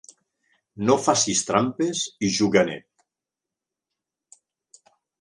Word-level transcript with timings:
No 0.87 0.95
facis 1.07 1.43
trampes 1.51 2.03
i 2.29 2.33
juga 2.39 2.65
net. 2.73 2.89